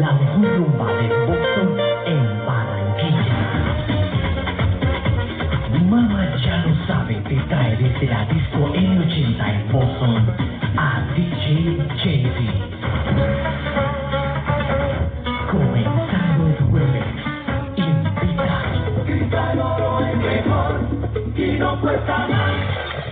la 0.00 0.12
mejor 0.12 0.56
rumba 0.56 0.86
de 0.92 1.08
Boston 1.26 1.78
en 2.06 2.46
Barranquilla. 2.46 3.40
Mama 5.88 6.36
ya 6.44 6.64
lo 6.66 6.74
sabe, 6.86 7.14
te 7.28 7.36
trae 7.48 7.76
desde 7.76 8.06
la 8.06 8.24
disco 8.26 8.72
N80 8.74 9.54
en 9.54 9.72
Boston 9.72 10.26
a 10.76 11.02
DJ 11.14 11.78
Jay-Z. 12.02 12.74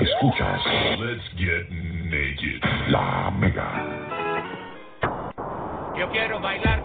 Escuchas. 0.00 0.60
Let's 0.98 1.28
get 1.36 1.70
naked. 1.70 2.60
La 2.88 3.30
Mega 3.38 3.91
quiero 6.12 6.40
bailar. 6.40 6.84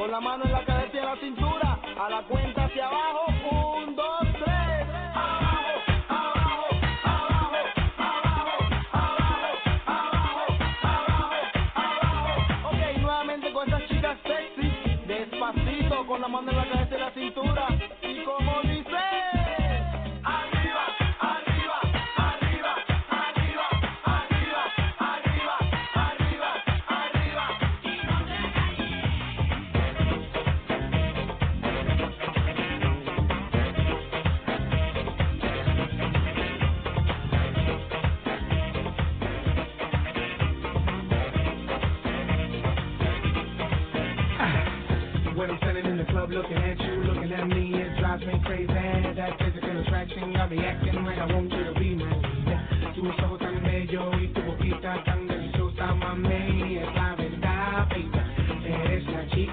Con 0.00 0.10
la 0.10 0.18
mano 0.18 0.44
en 0.46 0.52
la 0.52 0.64
cabeza 0.64 0.92
y 0.94 0.98
en 0.98 1.04
la 1.04 1.16
cintura, 1.16 1.78
a 2.00 2.08
la 2.08 2.22
cuenta 2.22 2.64
hacia 2.64 2.86
abajo, 2.86 3.26
un, 3.84 3.94
dos, 3.94 4.20
tres. 4.32 4.88
Abajo, 5.14 5.82
abajo, 6.08 6.68
abajo, 7.04 7.60
abajo, 8.14 8.64
abajo, 8.94 9.44
abajo, 9.86 10.54
abajo, 10.82 11.38
abajo. 11.74 12.68
Ok, 12.70 12.98
nuevamente 13.02 13.52
con 13.52 13.68
estas 13.68 13.88
chicas 13.90 14.16
sexy, 14.24 14.70
despacito, 15.06 16.06
con 16.06 16.22
la 16.22 16.28
mano 16.28 16.50
en 16.50 16.56
la 16.56 16.64
cabeza. 16.64 16.89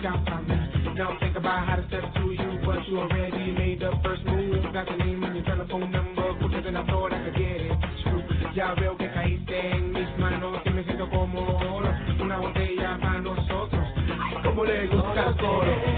out 0.07 0.25
promise. 0.25 0.71
Now 0.95 1.17
think 1.19 1.35
about 1.35 1.67
how 1.67 1.75
to 1.75 1.85
step 1.87 2.03
to 2.15 2.31
you, 2.31 2.49
but 2.65 2.87
you 2.87 2.99
already 2.99 3.51
made 3.51 3.79
the 3.79 3.91
first 4.03 4.23
move. 4.25 4.63
Got 4.73 4.87
your 4.87 4.97
name 4.97 5.23
and 5.23 5.35
your 5.35 5.45
telephone 5.45 5.91
number 5.91 6.33
quicker 6.39 6.61
than 6.61 6.75
I 6.75 6.85
thought 6.87 7.13
I 7.13 7.23
could 7.25 7.35
get 7.35 7.61
it. 7.61 7.71
True, 8.03 8.23
ya 8.55 8.73
veo 8.75 8.95
que 8.97 9.07
caíste 9.11 9.71
en 9.71 9.91
mis 9.91 10.07
manos 10.17 10.61
y 10.65 10.69
me 10.69 10.83
siento 10.85 11.09
como 11.09 11.57
oro. 11.57 11.93
Una 12.21 12.37
botella 12.37 12.97
para 13.01 13.19
nosotros, 13.19 13.85
como 14.43 14.63
le 14.63 14.87
gusta 14.87 15.27
al 15.27 15.37
coro. 15.37 15.96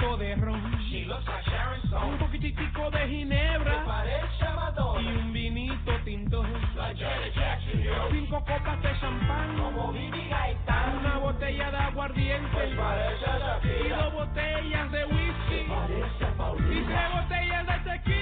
poquitico 0.00 0.16
de 0.16 0.34
ron. 0.36 0.60
Un 2.08 2.18
poquitico 2.18 2.90
de 2.90 3.08
ginebra. 3.08 3.84
Y 5.00 5.06
un 5.06 5.32
vinito 5.32 5.92
tinto. 6.04 6.44
Cinco 8.10 8.38
copas 8.44 8.82
de 8.82 9.00
champán. 9.00 9.60
Una 9.60 11.18
botella 11.18 11.70
de 11.70 11.76
aguardiente. 11.76 12.68
Y 13.84 13.88
dos 13.88 14.12
botellas 14.12 14.92
de 14.92 15.04
whisky. 15.04 15.66
Y 16.70 16.82
tres 16.84 17.12
botellas 17.12 17.66
de 17.66 17.90
tequila. 17.90 18.19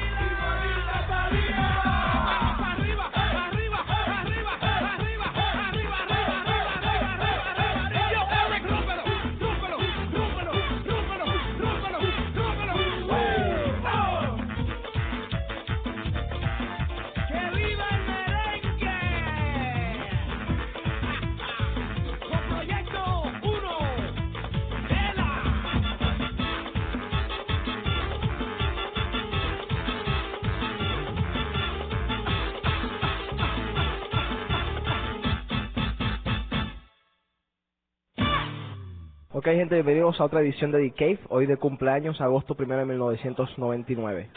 hay 39.48 39.56
gente? 39.56 39.76
Bienvenidos 39.76 40.20
a 40.20 40.24
otra 40.24 40.40
edición 40.40 40.70
de 40.72 40.90
The 40.90 40.94
Cave, 40.94 41.20
hoy 41.28 41.46
de 41.46 41.56
cumpleaños, 41.56 42.20
agosto 42.20 42.54
1 42.58 42.76
de 42.76 42.84
1999. 42.84 44.30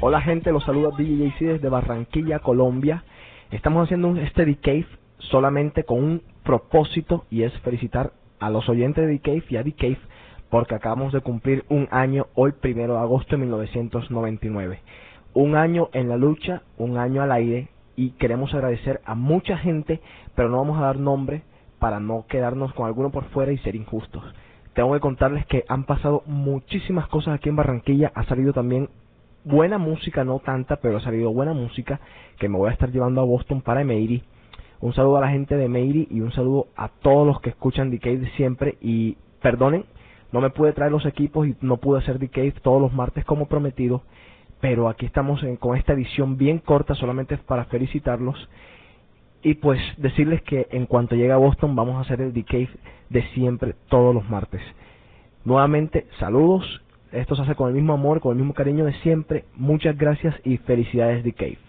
Hola 0.00 0.20
gente, 0.20 0.52
los 0.52 0.62
saluda 0.62 0.90
DJC 0.96 1.40
desde 1.40 1.68
Barranquilla, 1.68 2.38
Colombia. 2.38 3.02
Estamos 3.50 3.82
haciendo 3.82 4.06
un 4.06 4.18
este 4.18 4.44
Decave 4.44 4.86
solamente 5.18 5.82
con 5.82 5.98
un 5.98 6.22
propósito 6.44 7.24
y 7.30 7.42
es 7.42 7.52
felicitar 7.62 8.12
a 8.38 8.48
los 8.48 8.68
oyentes 8.68 9.04
de 9.04 9.14
Decave 9.14 9.42
y 9.48 9.56
a 9.56 9.64
Decave 9.64 9.98
porque 10.50 10.76
acabamos 10.76 11.12
de 11.12 11.20
cumplir 11.20 11.64
un 11.68 11.88
año 11.90 12.28
hoy, 12.34 12.52
primero 12.52 12.94
de 12.94 13.00
agosto 13.00 13.32
de 13.32 13.38
1999. 13.38 14.80
Un 15.34 15.56
año 15.56 15.88
en 15.92 16.08
la 16.08 16.16
lucha, 16.16 16.62
un 16.76 16.96
año 16.96 17.22
al 17.22 17.32
aire 17.32 17.68
y 17.96 18.10
queremos 18.10 18.54
agradecer 18.54 19.00
a 19.04 19.16
mucha 19.16 19.58
gente, 19.58 20.00
pero 20.36 20.48
no 20.48 20.58
vamos 20.58 20.78
a 20.78 20.82
dar 20.82 21.00
nombre 21.00 21.42
para 21.80 21.98
no 21.98 22.24
quedarnos 22.28 22.72
con 22.72 22.86
alguno 22.86 23.10
por 23.10 23.24
fuera 23.30 23.50
y 23.50 23.58
ser 23.58 23.74
injustos 23.74 24.22
tengo 24.78 24.92
que 24.92 25.00
contarles 25.00 25.44
que 25.46 25.64
han 25.66 25.82
pasado 25.82 26.22
muchísimas 26.26 27.08
cosas 27.08 27.34
aquí 27.34 27.48
en 27.48 27.56
Barranquilla. 27.56 28.12
Ha 28.14 28.22
salido 28.26 28.52
también 28.52 28.88
buena 29.48 29.78
música, 29.78 30.24
no 30.24 30.38
tanta, 30.40 30.76
pero 30.76 30.98
ha 30.98 31.00
salido 31.00 31.32
buena 31.32 31.54
música 31.54 32.00
que 32.38 32.48
me 32.48 32.58
voy 32.58 32.68
a 32.68 32.72
estar 32.72 32.92
llevando 32.92 33.20
a 33.20 33.24
Boston 33.24 33.62
para 33.62 33.80
Emery. 33.80 34.22
Un 34.80 34.92
saludo 34.94 35.16
a 35.16 35.22
la 35.22 35.30
gente 35.30 35.56
de 35.56 35.64
Emery 35.64 36.06
y 36.10 36.20
un 36.20 36.32
saludo 36.32 36.68
a 36.76 36.88
todos 36.88 37.26
los 37.26 37.40
que 37.40 37.50
escuchan 37.50 37.90
Decade 37.90 38.30
siempre 38.36 38.76
y 38.80 39.16
perdonen, 39.40 39.84
no 40.30 40.40
me 40.40 40.50
pude 40.50 40.72
traer 40.72 40.92
los 40.92 41.06
equipos 41.06 41.48
y 41.48 41.56
no 41.62 41.78
pude 41.78 42.00
hacer 42.00 42.18
Decade 42.18 42.52
todos 42.62 42.80
los 42.80 42.92
martes 42.92 43.24
como 43.24 43.46
prometido, 43.46 44.02
pero 44.60 44.88
aquí 44.88 45.06
estamos 45.06 45.42
en, 45.42 45.56
con 45.56 45.76
esta 45.76 45.94
edición 45.94 46.36
bien 46.36 46.58
corta 46.58 46.94
solamente 46.94 47.38
para 47.38 47.64
felicitarlos 47.64 48.36
y 49.42 49.54
pues 49.54 49.80
decirles 49.96 50.42
que 50.42 50.66
en 50.70 50.86
cuanto 50.86 51.14
llegue 51.14 51.32
a 51.32 51.36
Boston 51.36 51.74
vamos 51.74 51.96
a 51.96 52.00
hacer 52.00 52.20
el 52.20 52.34
Decade 52.34 52.68
de 53.08 53.22
siempre 53.34 53.74
todos 53.88 54.14
los 54.14 54.28
martes. 54.28 54.60
Nuevamente, 55.44 56.06
saludos 56.18 56.82
esto 57.12 57.36
se 57.36 57.42
hace 57.42 57.54
con 57.54 57.68
el 57.68 57.74
mismo 57.74 57.94
amor, 57.94 58.20
con 58.20 58.32
el 58.32 58.38
mismo 58.38 58.54
cariño 58.54 58.84
de 58.84 58.92
siempre. 59.00 59.44
Muchas 59.54 59.96
gracias 59.96 60.34
y 60.44 60.58
felicidades, 60.58 61.24
The 61.24 61.32
Cave. 61.32 61.67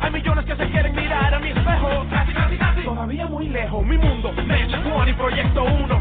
Hay 0.00 0.10
millones 0.12 0.44
que 0.44 0.54
se 0.54 0.70
quieren 0.70 0.94
mirar 0.94 1.34
a 1.34 1.40
mi 1.40 1.48
espejo. 1.48 2.06
Todavía 2.84 3.26
muy 3.26 3.48
lejos, 3.48 3.84
mi 3.84 3.98
mundo. 3.98 4.32
Match 4.46 4.74
One 4.94 5.10
y 5.10 5.14
Proyecto 5.14 5.64
1. 5.64 5.99